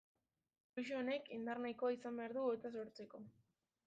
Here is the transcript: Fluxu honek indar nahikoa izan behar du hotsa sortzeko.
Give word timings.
Fluxu 0.77 0.95
honek 1.01 1.29
indar 1.35 1.61
nahikoa 1.65 1.91
izan 1.97 2.17
behar 2.21 2.33
du 2.39 2.47
hotsa 2.47 2.73
sortzeko. 2.77 3.23